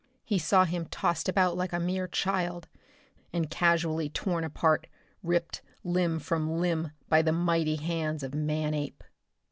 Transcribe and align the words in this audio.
He 0.25 0.39
saw 0.39 0.65
him 0.65 0.87
tossed 0.87 1.29
about 1.29 1.55
like 1.55 1.73
a 1.73 1.79
mere 1.79 2.07
child, 2.07 2.67
and 3.31 3.51
casually 3.51 4.09
torn 4.09 4.43
apart, 4.43 4.87
ripped 5.21 5.61
limb 5.83 6.17
from 6.17 6.57
limb 6.57 6.89
by 7.07 7.21
the 7.21 7.31
mighty 7.31 7.75
hands 7.75 8.23
of 8.23 8.33
Manape. 8.33 9.03